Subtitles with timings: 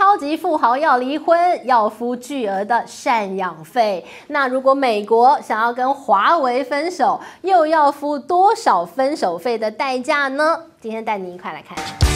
[0.00, 4.02] 超级富豪要离婚，要付巨额的赡养费。
[4.28, 10.58] 那如果美国想要跟华为分手，又要付多少分手费的代价呢？
[10.80, 12.09] 今天带您一块来看。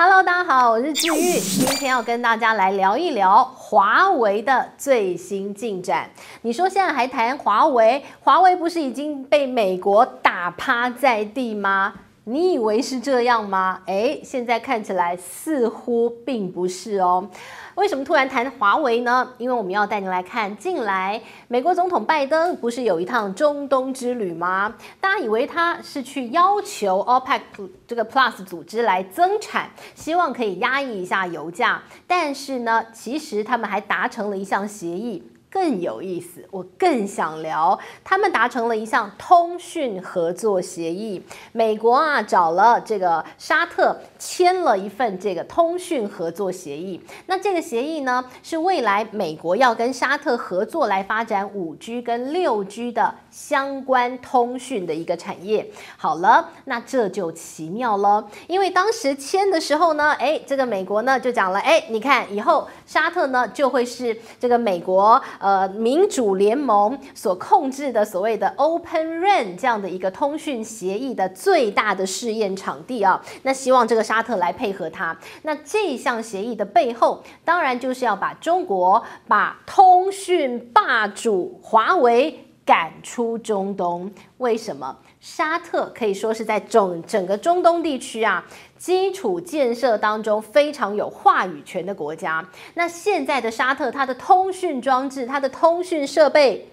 [0.00, 6.08] Hello，大家好，我是志玉，今天要跟大家来聊一聊华为的最新进展。
[6.42, 8.04] 你说现在还谈华为？
[8.20, 11.94] 华为不是已经被美国打趴在地吗？
[12.30, 13.80] 你以为是这样吗？
[13.86, 17.26] 诶，现在看起来似乎并不是哦。
[17.74, 19.30] 为什么突然谈华为呢？
[19.38, 24.74] 因为我们要带您来看，近来美国总统拜登不是有一趟中东之旅吗？
[25.00, 27.40] 大家以为他是去要求 OPEC
[27.86, 31.82] 这个 Plus 组织来增产，希望可以压抑一下油价。
[32.06, 35.22] 但是呢，其实他们还达成了一项协议。
[35.50, 41.22] 更有意思，我更想聊，他们达成了一项通讯合作协议。
[41.52, 47.00] 美国啊找了这个沙特签了一份这个通讯合作协议。
[47.26, 55.70] 那这个协议呢，是未来美国要跟沙特合作来发展五 G 跟六 G 的相关通讯的一个产业。
[55.96, 65.20] 好了，那这就奇妙了，因为当时签的时候呢，哎，这个美国呢就讲了，哎，你看以后沙特呢就会是这个美国。
[65.38, 75.16] 呃，民主联盟所控制的所谓的 Open RAN 这样的一个通讯协议的最大的试验场地啊，那希望这个沙特来配合他。
[75.42, 84.10] 那这项协议的背后，当然就是要把中国、把通讯霸主华为赶出中东。
[84.38, 84.96] 为什么？
[85.30, 88.42] 沙特可以说是在整整个中东地区啊。
[88.78, 96.66] 基础建设当中非常有话语权的国家，那现在的沙特，它的通讯装置，它的通讯设备。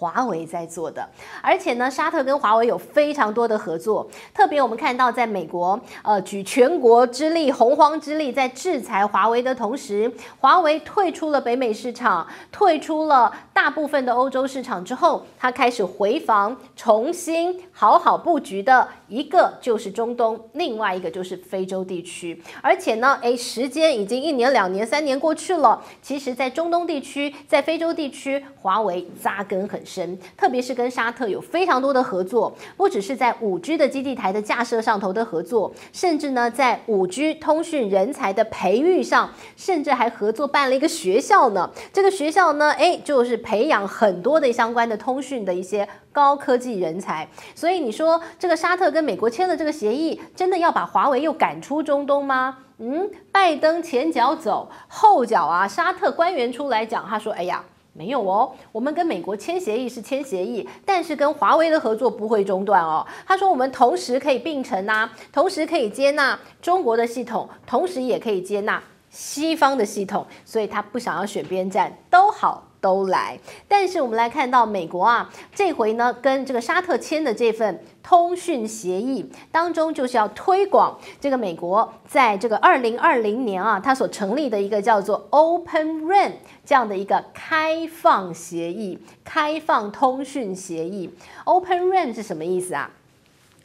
[0.00, 1.06] 华为在做的，
[1.42, 4.08] 而且呢，沙特跟华为有非常多的合作。
[4.32, 22.42] 特别我们看到，在美国，呃，举全国之力、洪荒之力，在制裁华为的同时，华为退出了北美市场，退出了大部分的欧洲市场之后，它开始回防，重新好好布局的一个就是中东，另外一个就是非洲地区。
[22.62, 30.18] 而且呢，诶，时间已经一年、两年、三年过去了，其实，在中东地区，在非洲地区，华为扎根很深。
[30.36, 41.70] 特别是跟沙特有非常多的合作，不只是在五 G 的基地台的架设上头的合作，甚至呢，在五 G 通讯人才的培育上，甚至还合作办了一个学校呢。
[41.92, 47.26] 这个学校呢，诶，就是培养很多的相关的通讯的一些高科技人才。
[47.54, 52.58] 所以你说这个沙特跟美国签了这个协议，真的要把华为又赶出中东吗？
[52.78, 57.64] 嗯，拜登前脚走，后脚啊，沙特官员出来讲，他说，哎呀。
[57.92, 63.06] 没有哦，我们跟美国签协议是签协议，但是跟华为的合作不会中断哦。
[63.26, 72.69] 他说我们同时可以并存呐，同时可以接纳中国的系统，同时也可以接纳西方的系统，所以他不想要选边站，都好。
[72.80, 86.32] 都来，但是我们来看到美国啊，这回呢跟这个沙特签的这份通讯协议当中，就是要推广这个美国在这个二零二零年啊，它所成立的一个叫做 Open RAN
[86.64, 91.14] 这样的一个开放协议，开放通讯协议。
[91.44, 92.90] Open RAN 是什么意思啊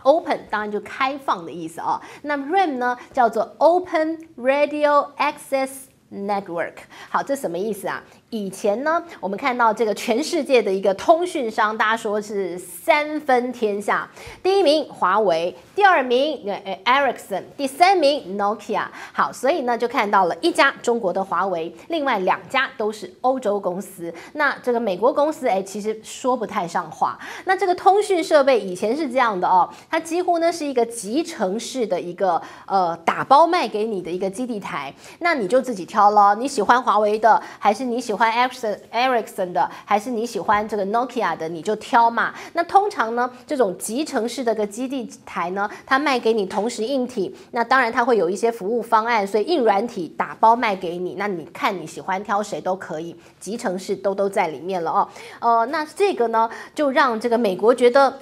[0.03, 6.73] ？Open 当然就开放的意思啊，那么 RAN 呢叫做 Open Radio Access Network。
[7.09, 8.03] 好，这什么意思啊？
[8.31, 14.09] 以前呢，我们看到这个全世界的一个通讯商，大家说是三分天下，
[14.43, 16.45] 第一名华为，第二名
[16.83, 18.87] Ericsson，第三名 Nokia。
[19.13, 24.13] 好，所以呢就看到了一家中国的华为，另外两家都是欧洲公司。
[24.33, 27.17] 那这个美国公司哎，其实说不太上话。
[27.45, 42.31] 那这个通讯设备以前是这样的哦，它几乎呢是一个集成式的一个呃打包卖给你的一个基地台，那你就自己挑好了，你喜欢华为的还是你喜欢？Ericsson Ericsson 的，还是你喜欢这个 Nokia 的，你就挑嘛。
[42.53, 51.15] 那通常呢，这种集成式的个基地台呢，它卖给你同时硬体，那当然它会有一些服务方案，所以硬软体打包卖给你。
[51.15, 55.09] 那你看你喜欢挑谁都可以，集成式都都在里面了哦。
[55.39, 58.19] 呃，那这个呢，就让这个美国觉得。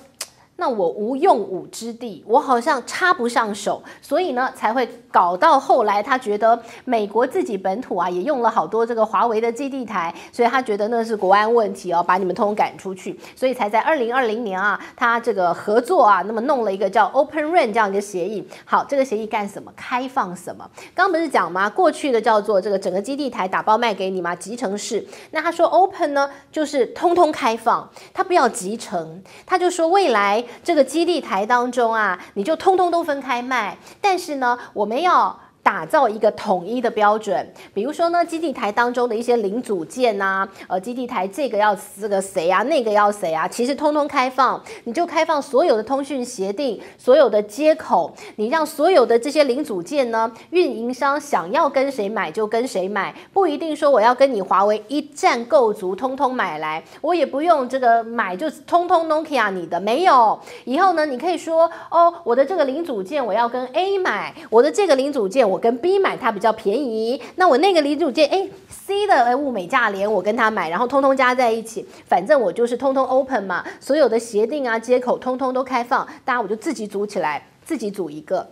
[0.55, 18.47] 那我无用武之地，我好像插不上手，所以呢才会搞到后来，他觉得美国自己本土啊也用了好多这个华为的基地台，所以他觉得那是国安问题哦，把你们通通赶出去，所以才在二零二零年啊，他这个合作啊，那么弄了一个叫 Open RAN 这样一个协议。
[18.63, 19.73] 好，这个协议干什么？
[19.75, 20.69] 开放什么？
[20.93, 21.67] 刚不是讲吗？
[21.67, 25.03] 过去的叫做这个整个基地台打包卖给你嘛，集成式。
[25.31, 30.42] 那他说 Open 呢，就是通通开放，他不要集成，他就说未来。
[30.63, 33.77] 这个基地台当中啊，你就通通都分开卖。
[34.01, 35.39] 但是呢，我们要。
[35.63, 65.52] 打造一个统一的标准，比如说呢，基地台当中的一些零组件呐，呃，基地台这个要这个谁啊，那个要谁啊，其实通通开放，你就开放所有的通讯协定，所有的接口，你让所有的这些零组件呢，运营商想要跟谁买就跟谁买，不一定说我要跟你华为一站购足，通通买来，我也不用这个买就通通 Nokia 你的没有，以后呢，你可以说哦，我的这个零组件我要跟 A 买，我的这个零组件。
[65.53, 78.49] 我跟 B 买它比较便宜，那我那个零组件，哎，C 的哎物美价廉，我跟他买，然后通通加在一起，反正我就是通通 open 嘛，所有的协定啊接口通通都开放，大家我就自己组起来，自己组一个，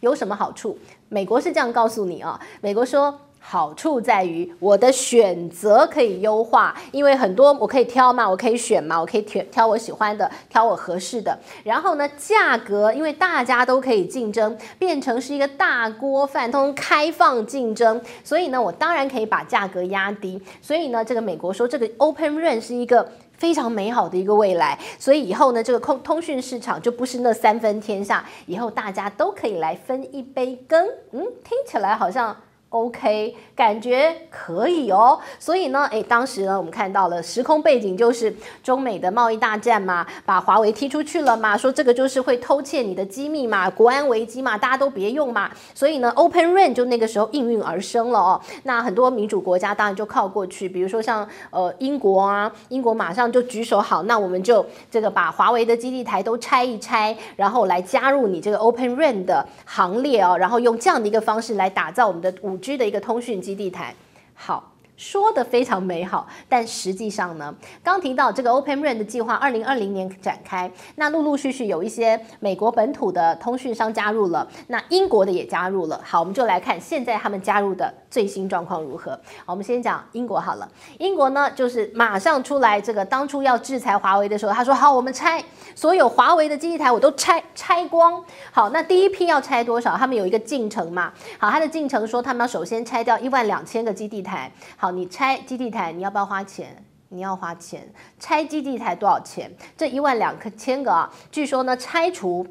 [0.00, 0.78] 有什么好处？
[1.10, 3.20] 美国是这样告诉你啊，美国说。
[3.44, 11.36] 好处在于我的选择可以优化，因为很多我可以挑嘛，我可以选嘛，我可以挑挑我喜欢的，挑我合适的。
[11.64, 20.40] 然后呢，价格因为大家都可以竞争，变成是一个大锅饭，通开放竞争，所以呢，我当然可以把价格压低。
[20.62, 24.78] 所以呢，这个美国说这个 Open RAN 是一个非常美好的一个未来。
[24.98, 30.88] 所以以后呢，这个通通讯市场就不是那三分天下，以后大家都可以来分一杯羹。
[31.10, 32.34] 嗯，听起来好像。
[32.72, 35.20] OK，感觉可以哦。
[35.38, 45.50] 所以呢，诶，当时呢，我们看到了时空背景就是中美的贸易大战嘛，把华为踢出去了嘛，说这个就是会偷窃你的机密嘛，国安危机嘛，大家都别用嘛。
[45.74, 48.40] 所以呢，Open RAN 就那个时候应运而生了哦。
[48.62, 62.58] 那很多民主国家当然就靠过去，比如说像呃英国啊，英国马上就举手好，那我们就这个把华为的基地台都拆一拆，然后来加入你这个 Open RAN 的行列哦，然后用这样的一个方式来打造我们的五。
[62.62, 63.94] G 的一个通讯基地台，
[64.34, 64.72] 好。
[64.96, 67.52] 说得非常美好，但实际上呢，
[67.82, 76.00] 刚提到这个 Open RAN 的计划，二零二零年展开，那陆陆续续有一些美国本土的通讯商加入了，那英国的也加入了。
[76.04, 79.10] 好，我们就来看现在他们加入的最新状况如何。
[79.44, 80.70] 好，我们先讲英国好了。
[80.98, 85.42] 英国呢，就是马上出来，这个当初要制裁华为的时候，他说好，我们拆
[85.74, 88.22] 所有华为的基地台，我都拆拆光。
[88.52, 89.96] 好，那第一批要拆多少？
[89.96, 91.12] 他们有一个进程嘛。
[91.38, 94.48] 好，他的进程说他们要首先拆掉一万两千个基地台。
[94.76, 94.91] 好。
[94.92, 96.84] 你拆基地台，你要不要花钱？
[97.08, 97.86] 你要花钱。
[98.18, 99.50] 拆基地台多少钱？
[99.76, 102.46] 这一万两千个啊，据说呢，拆除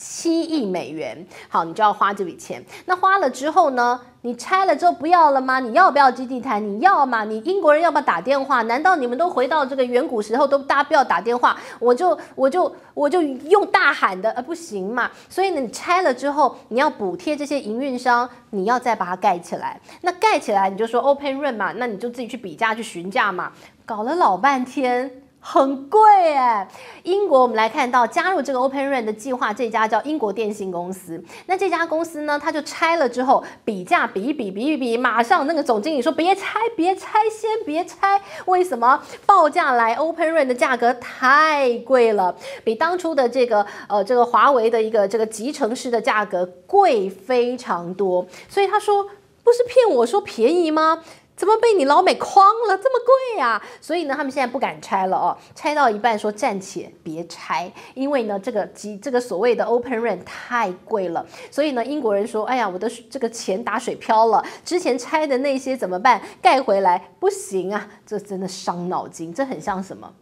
[0.00, 1.26] 七亿美元。
[1.48, 2.64] 好，你就要花这笔钱。
[2.86, 4.00] 那花了之后呢？
[4.22, 5.60] 你拆了之后不要了吗？
[5.60, 6.60] 你要不要基地台？
[6.60, 7.24] 你要吗？
[7.24, 8.60] 你英国人要不要打电话？
[8.62, 11.56] 难道你们都回到这个远古时候都大家不要打电话？
[11.78, 15.10] 我就我就我就用大喊的，呃，不行嘛。
[15.28, 19.80] 所以呢，你拆了之后，你要补贴这些营运商，你要再把它盖起来。
[20.02, 23.52] 那盖起来你就说 Open RAN 嘛，那你就自己去比价去询价嘛。
[23.86, 25.22] 搞了老半天。
[25.42, 26.68] 很贵哎！
[27.02, 31.22] 英国我们来看到加入这个 Open RAN 的计划，这家叫英国电信公司。
[31.46, 38.20] 那这家公司呢，他就拆了之后比价比一比比一比，马上那个总经理说别拆别拆，先别拆。
[38.44, 48.26] 为什么报价来 Open RAN 的价格太贵了，比当初的这个呃这个华为的一个这个集成式的价格贵非常多。
[48.48, 49.04] 所以他说
[49.42, 51.02] 不是骗我说便宜吗？
[51.40, 52.76] 怎么被你老美诓了？
[52.76, 53.62] 这么贵呀！
[53.80, 55.34] 所以呢，他们现在不敢拆了哦。
[55.54, 61.24] 拆到一半说暂且别拆，因为呢，这个机这个所谓的 Open RAN 太贵了。
[61.50, 64.44] 所以呢，英国人说：“哎呀，我的这个钱打水漂了。
[64.66, 66.20] 之前拆的那些怎么办？
[66.42, 67.88] 盖回来不行啊！
[68.04, 69.32] 这真的伤脑筋。
[69.32, 70.12] 这很像什么？”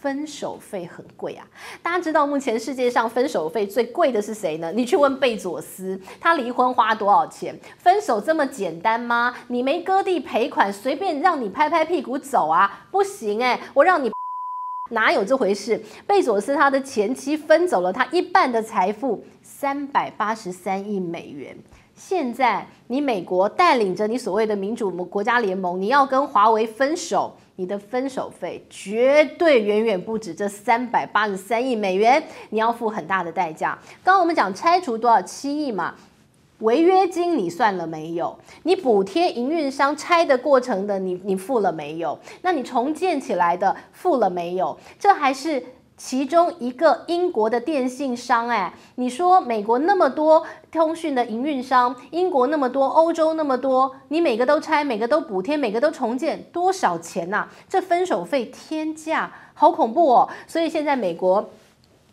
[0.00, 1.46] 分手费很贵啊！
[1.82, 4.70] 大家知道目前世界上分手费最贵的是谁呢？
[4.72, 7.58] 你去问贝佐斯，他离婚花多少钱？
[7.78, 9.34] 分手这么简单吗？
[9.48, 12.86] 你没割地赔款，随便让你拍拍屁股走啊？
[12.90, 14.10] 不行哎、我让你
[14.90, 15.82] 哪有这回事？
[16.06, 21.56] 贝佐斯他的前妻分走了他一半的财富，三百八十三亿美元。
[21.94, 27.36] 现在你美国带领着你所谓的民主国家联盟，你要跟华为分手。
[27.60, 33.76] 你的分手费绝对远远不止这三百八十三亿美元，你要付很大的代价。
[34.04, 35.96] 刚刚我们讲拆除多少七亿嘛，
[36.60, 38.38] 违约金你算了没有？
[38.62, 42.16] 你补贴营运商拆的过程的你你付了没有？
[42.42, 44.78] 那你重建起来的付了没有？
[44.96, 45.60] 这还是。
[45.98, 57.48] 其中一个英国的电信商，哎，你说美国那么多通讯的营运商，英国那么多，欧洲那么多，你每个都拆，每个都补贴，每个都重建，多少钱呐？
[57.68, 60.28] 这分手费天价，好恐怖哦！
[60.46, 61.50] 所以现在美国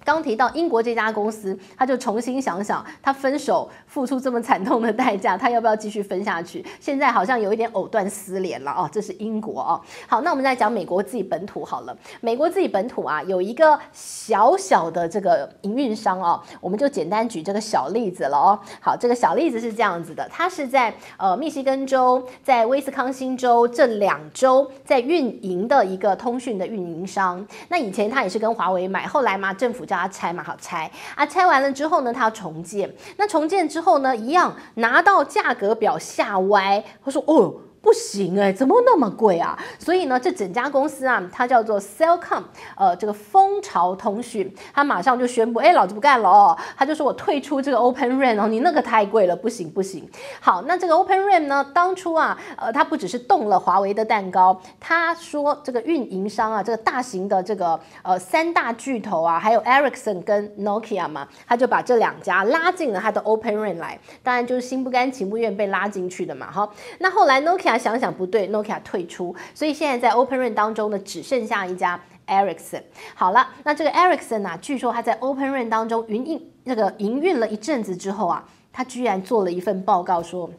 [0.05, 6.63] 刚提到英国这家公司，他就重新想想，他分手付出这么惨痛的代价，他要不要继续分下去？
[6.79, 8.87] 现在好像有一点藕断丝连了哦。
[8.91, 9.81] 这是英国哦。
[10.07, 11.97] 好，那我们再讲美国自己本土好了。
[12.21, 18.59] 美国自己本土啊，有一个小小的这个营运商哦，我们就简单举这个小例子了哦。
[18.79, 27.43] 好，这个小例子是这样子的，它是在呃密西根州、在威斯康星州这两州在运营的一个通讯的运营商。
[27.69, 32.93] 那以前他也是跟华为买，后来嘛，政府叫叫他拆嘛，好拆啊，拆完了之后呢，他要重建。
[33.17, 37.55] 那重建之后呢，一样拿到价格表下歪，他说哦。
[37.85, 39.55] 不行哎，怎么那么贵啊？
[39.77, 42.41] 所以呢，这整家公司啊，它叫做 Cellcom，
[42.75, 50.09] 呃，这个蜂巢通讯，它马上就宣布，哎，老子不干了哦，他就说我退出这个 Open RAN 哦，你那个太贵了，不行不行。
[50.39, 66.67] 好，那这个 Open RAN 呢，当初啊，呃，它不只是动了华为的蛋糕，他说这个运营商啊，这个大型的这个呃三大巨头啊，还有 Ericsson 跟 Nokia 嘛，他就把这两家拉进了他的 Open RAN 来，当然就是心不甘情不愿被拉进去的嘛，哈。
[66.97, 67.74] 那后来 Nokia。
[67.77, 72.83] 想想不对，Nokia 退出，所以现在在 Open RAN 当中呢，只剩下一家 Ericsson。
[73.13, 80.49] 好了，那这个 Ericsson 啊，据说他在 Open RAN 当中营运那个营运了一阵子之后啊，他居然做了一份报告说。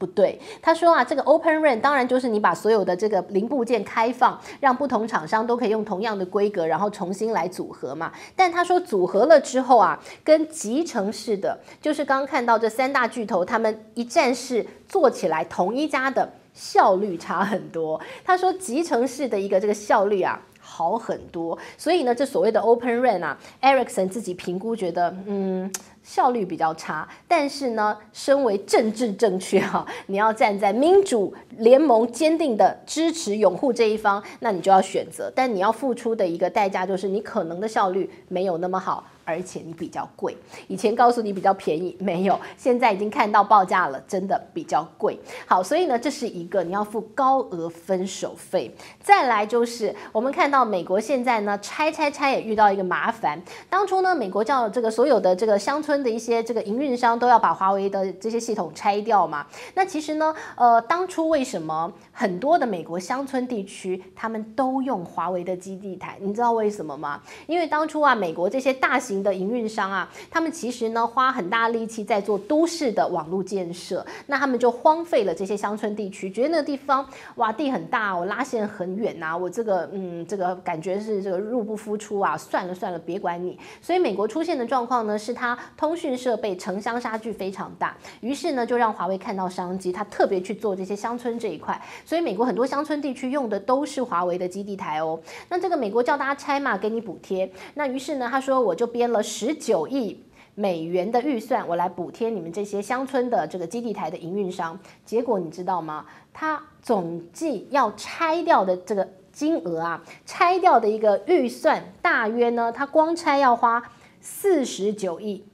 [0.00, 8.10] 不对，他说啊，这个 Open RAN 当然就是你把所有的这个零部件开放，让不同厂商都可以用同样的规格，然后重新来组合嘛。
[8.34, 18.00] 但他说组合了之后啊，跟集成式的，就是刚刚看到这三大巨头他们一站式做起来，同一家的效率差很多。
[18.24, 25.70] 他说集成式的一个这个效率啊好很多，所以呢，这所谓的 Open RAN 啊，Ericsson 自己评估觉得，嗯。
[26.10, 39.06] 效率比较差，但是呢，身为政治正确哈， 你要站在民主联盟坚定的支持拥护这一方，那你就要选择，但你要付出的一个代价就是你可能的效率没有那么好。
[39.30, 45.18] 而且你比较贵，以前告诉你比较便宜，没有，现在已经看到报价了，真的比较贵。
[45.46, 48.74] 好，所以呢，这是一个你要付高额分手费。
[49.00, 53.40] 再来就是我们看到美国现在呢，拆拆拆也遇到一个麻烦。
[53.68, 59.46] 当初呢，美国叫这个所有的这个乡村的一些这个营运商都要把华为的这些系统拆掉嘛。
[59.74, 66.18] 那其实呢，呃，当初为什么很多的美国乡村地区他们都用华为的基地台？
[66.20, 67.18] 你知道为什么吗？
[67.46, 83.58] 因为当初啊，美国这些大型的营运商啊，他们其实呢花很大力气在做都市的网络建设，那他们就荒废了这些乡村地区，觉得那个地方哇地很大，我拉线很远呐、我这个嗯这个感觉是这个入不敷出啊，算了算了，别管你。
[83.80, 91.80] 所以美国出现的状况呢，是它通讯设备城乡差距非常大，于是呢就让华为看到商机，他特别去做这些乡村这一块，
[92.10, 95.20] 所以美国很多乡村地区用的都是华为的基地台哦。
[95.48, 99.12] 那这个美国叫大家拆嘛，给你补贴，那于是呢他说我就编。
[99.12, 100.20] 了十九亿
[100.56, 104.76] 美元的预算，我来补贴你们这些乡村的这个基地台的营运商。
[105.04, 106.04] 结果你知道吗？
[106.32, 113.80] 他总计要拆掉的这个金额啊，拆掉的一个预算大约呢，他光拆要花
[114.20, 115.44] 四十九亿。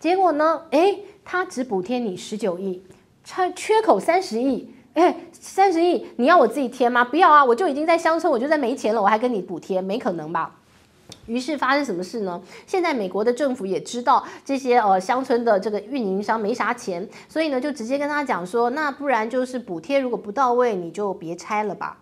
[0.00, 2.82] 结果呢，诶，他只补贴你十九亿，
[3.22, 4.72] 差缺口三十亿。
[4.94, 7.04] 诶，三十亿你要我自己贴吗？
[7.04, 10.56] 不要啊，我就已经在乡村，我就在没钱了，我还跟你补贴，没可能吧？
[11.26, 12.42] 于是发生什么事呢？
[12.66, 21.98] 现在美国的政府也知道这些呃乡村的这个运营商没啥钱，所以呢就直接跟他讲说，那不然就是补贴如果不到位，你就别拆了吧。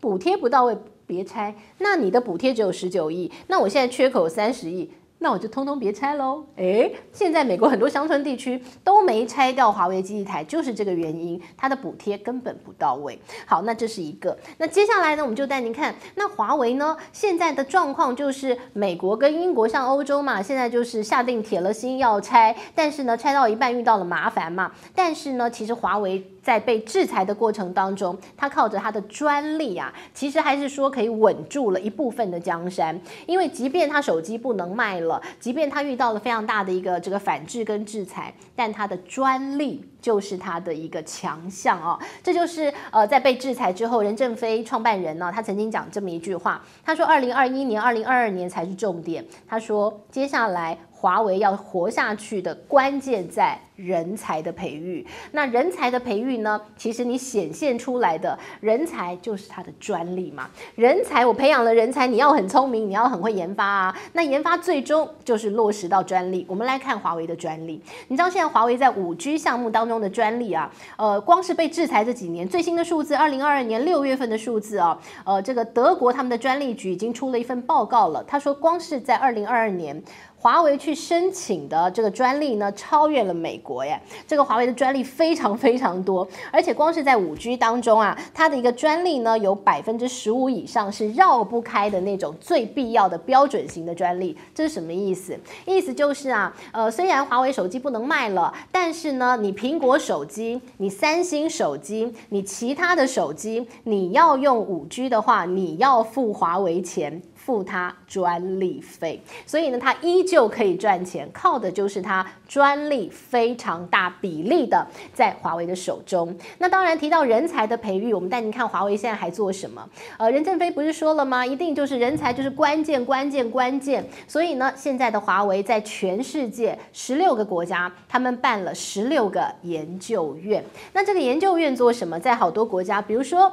[0.00, 0.76] 补贴不到位
[1.06, 4.90] 别拆，那你的补贴只有十九亿，那我现在缺口三十亿。
[5.22, 6.44] 那我就通通别拆喽！
[6.56, 13.16] 诶，现在美国很多乡村地区都没拆掉华为基地台，就是这个原因，它的补贴根本不到位。
[13.46, 14.36] 好，那这是一个。
[14.58, 24.72] 那接下来呢，我们就带您看，那华为呢，现在的状况就是美国跟英国像欧洲嘛，现在就是下定铁了心要拆，但是呢，拆到一半遇到了麻烦嘛。
[24.92, 26.26] 但是呢，其实华为。
[26.42, 33.00] 在被制裁的过程当中，他靠着他的专利啊，其实还是说可以稳住了一部分的江山。
[33.26, 41.98] 因为即便他手机不能卖了，即便他遇到了非常大的一个这个反制跟制裁，但他的专利就是他的一个强项哦。
[42.22, 55.04] 这就是呃，在被制裁之后，任正非创办人呢，他曾经讲这么一句话，他说：“二零二一年、二零二二年才是重点。”他说：“接下来。”华为要活下去的关键在人才的培育。
[55.32, 56.60] 那人才的培育呢？
[56.76, 60.48] 其实你显现出来的人才就是它的专利嘛。
[60.76, 63.98] 人才，我培养了人才，你要很聪明，你要很会研发啊。
[64.14, 66.46] 那研发最终就是落实到专利。
[66.48, 67.82] 我们来看华为的专利。
[68.08, 69.82] 你知道现在华为在五 G 项目当。
[69.82, 80.00] 中的专利啊，呃，光是被制裁这几年，最新的数字，二零二二年六月份的数字啊，呃，这个德国他们的专利局已经出了一份报告了，他说光是在二零二二年。
[80.42, 83.96] 华为去申请的这个专利呢，超越了美国耶。
[84.26, 94.36] 这个华为的专利非常非常多，而且光是在五 G 当中啊，它的一个专利呢，有百分之十五以上是绕不开的那种最必要的标准型的专利。
[94.52, 95.38] 这是什么意思？
[95.64, 107.22] 意思就是啊，呃，虽然华为手机不能卖了，但是呢，你苹果手机、你三星手机、你其他的手机，你要用五 G 的话，你要付华为钱。
[107.44, 116.32] 付他专利费，所以呢，他依旧可以赚钱，靠的就是他专利非常大比例的在华为的手中。
[116.58, 119.84] 那当然提到人才的培育，我们带您看华为现在还做什么？
[120.18, 121.44] 呃，任正非不是说了吗？
[121.44, 124.08] 一定就是人才就是关键，关键，关键。
[124.28, 130.64] 所以呢，现在的华为在全世界十六个国家，他们办了十六个研究院。
[130.92, 132.20] 那这个研究院做什么？
[132.20, 133.52] 在好多国家，比如说。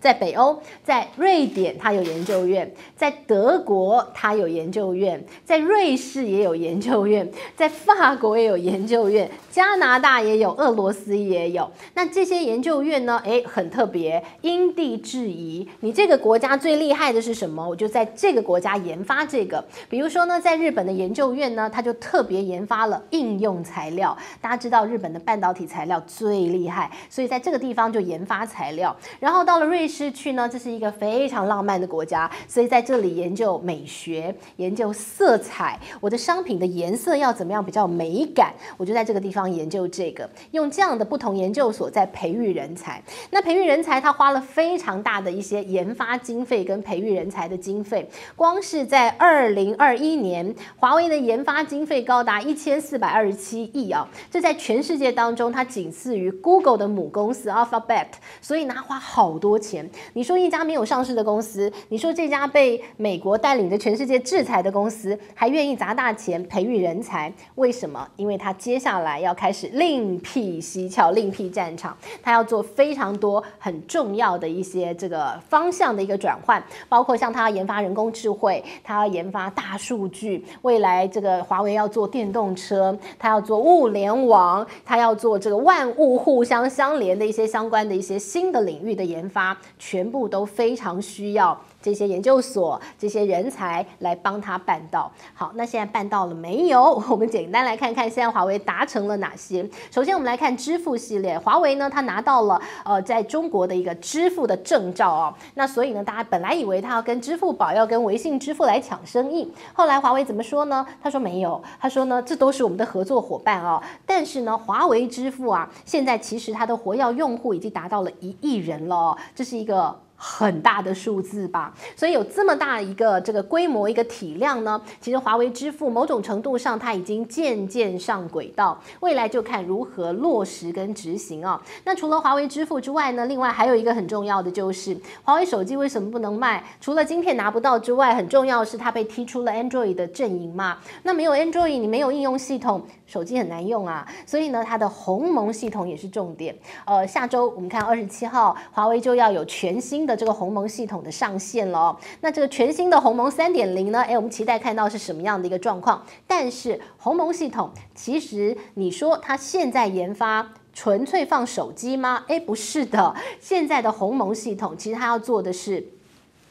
[0.00, 7.26] 在北欧，在瑞典，它有研究院；在德国，它有研究院；在瑞士也有研究院；
[7.56, 11.70] 在法国也有研究院；加拿大也有，俄罗斯也有。
[11.94, 13.20] 那这些研究院呢？
[13.24, 15.68] 诶，很特别，因地制宜。
[15.80, 17.66] 你这个国家最厉害的是什么？
[17.66, 19.64] 我就在这个国家研发这个。
[19.88, 24.16] 比如说呢，在日本的研究院呢，它就特别研发了应用材料。
[24.40, 28.94] 大家知道日本的半导体材料最厉害，所以在这个地方就研发材料。
[29.18, 43.02] 然后到了瑞失去呢，这是一个非常浪漫的国家，所以在这里研究美学，研究色彩，我的商品的颜色要怎么样比较美感，我就在这个地方研究这个，用这样的不同研究所在培育人才。
[43.30, 58.06] 那培育人才，他花了非常大的一些研发经费跟培育人才的经费，光是在二零二一年，华为的研发经费高达一千四百二十七亿啊，这在全世界当中，它仅次于 Google 的母公司 Alphabet，
[58.40, 59.75] 所以呢，花好多钱。
[60.12, 68.06] 你说一家没有上市的公司，你说这家被美国带领着全世界制裁的公司，还愿意砸大钱培育人才，为什么？
[68.16, 89.56] 因为他接下来要开始另辟蹊跷、另辟战场，他要做非常多很重要的一些这个方向的一个转换，包括像他要研发人工智慧，他要研发大数据，未来这个华为要做电动车，他要做物联网，他要做这个万物互相相连的一些相关的一些新的领域的研发。
[89.78, 91.60] 全部都非常需要。
[91.86, 95.08] 这些研究所、这些人才来帮他办到。
[95.32, 96.82] 好，那现在办到了没有？
[97.08, 99.64] 我们简单来看看现在华为达成了哪些。
[99.88, 105.32] 首先，我们来看支付系列，华为呢，它拿到了呃，在中国的一个支付的证照哦。
[105.54, 110.84] 那所以呢，大家本来以为它要跟支付宝、要跟微信支付来抢生意，后来华为怎么说呢？
[111.00, 113.80] 他说没有，他说呢，这都是我们的合作伙伴哦。
[114.04, 119.96] 但是呢，华为支付啊，现在其实它的活跃用户已经达到了一亿人了哦，这是一个。
[120.16, 131.60] 很大的数字吧，所以有这么大一个这个规模、一个体量呢，其实华为支付某种程度上它已经渐渐上轨道，未来就看如何落实跟执行啊。
[131.84, 136.64] 那除了华为支付之外呢，另外还有一个很重要的就是华为手机为什么不能卖？
[136.80, 140.78] 除了晶片拿不到之外，很重要的是它被踢出了 Android 的阵营嘛。
[141.02, 144.06] 那没有 Android，你没有应用系统，手机很难用啊。
[144.24, 146.56] 所以呢，它的鸿蒙系统也是重点。
[146.84, 149.96] 呃，下周我们看二十七号，华为就要有全新。
[150.06, 154.02] 的这个鸿蒙系统的上线了，那这个全新的鸿蒙三点零呢？
[154.02, 156.04] 诶，我们期待看到是什么样的一个状况。
[156.26, 162.24] 但是鸿蒙系统其实你说它现在研发纯粹放手机吗？
[162.28, 165.95] 诶，不是的，现在的鸿蒙系统其实它要做的是。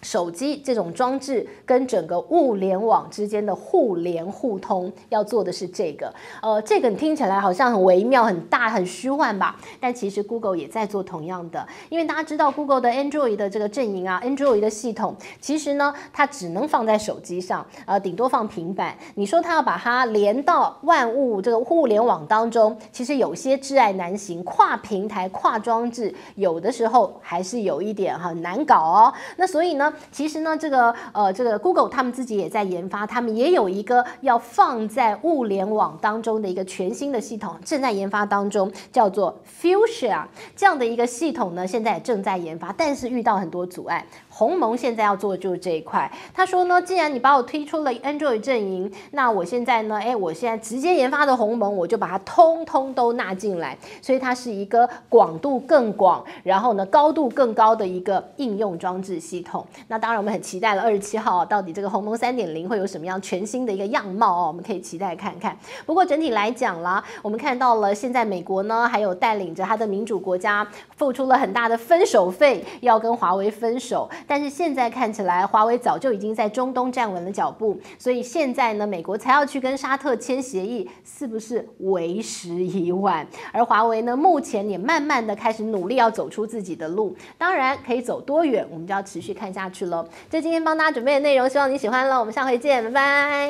[0.05, 6.13] 手机这种装置跟整个物联网之间的互联互通，要做的是这个。
[6.43, 9.55] 呃，这个听起来好像很微妙、很大、很虚幻吧？
[9.79, 11.67] 但其实 Google 也在做同样的。
[11.89, 18.95] 因为大家知道 Google 的 Android 的这个阵营啊，Android 的系统，其实呢，它只能放在手机上，呃，顶多放平板。
[19.15, 29.13] 你说它要把它连到万物这个互联网当中，其实有些挚爱难行，跨平台、跨装置，有的时候还是有一点很难搞哦。
[29.37, 29.91] 那所以呢？
[30.11, 40.23] 其实呢，这个呃，这个 Google 他们自己也在研发，他们也有一个要放在物联网当中的一个全新的系统，正在研发当中，叫做 Fuchsia
[40.55, 44.05] 这样的一个系统呢，现在也正在研发，但是遇到很多阻碍。
[44.37, 46.11] 鸿蒙现在要做的就是这一块。
[46.33, 53.77] 他说呢，既然你把我推出了 Android 阵营，那我现在呢，哎，我现在直接研发的鸿蒙，我就把它通通都纳进来。
[54.01, 59.65] 所以它是一个广度更广，然后呢高度更高的一个应用装置系统。
[59.87, 65.57] 那当然，我们很期待了二十七号到底这个鸿蒙三点零会有什么样全新的一个样貌哦，我们可以期待看看。
[65.85, 70.67] 不过整体来讲啦，我们看到了现在美国呢，还有带领着他的民主国家
[70.97, 74.09] 付出了很大的分手费，要跟华为分手。
[74.27, 83.25] 但是现在看起来，华为早就已经在中东站稳了脚步，所以现在呢，美国才要去跟沙特签协议，是不是为时已晚？
[83.51, 90.07] 而华为呢，目前也慢慢的开始努力要走出自己的路，当然可以走多远，我们就要持续看下去喽。
[90.29, 92.19] 这今天帮大家准备的内容，希望你喜欢了。
[92.19, 93.35] 我们下回见，拜拜。